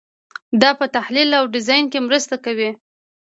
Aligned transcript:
دا 0.61 0.71
په 0.79 0.85
تحلیل 0.95 1.29
او 1.39 1.45
ډیزاین 1.53 1.85
کې 1.91 1.99
مرسته 2.07 2.35
کوي. 2.45 2.69